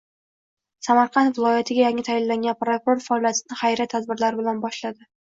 [0.85, 5.07] Samarqand viloyatiga yangi tayinlangan prokuror faoliyatini xayriya tadbirlari bilan boshladi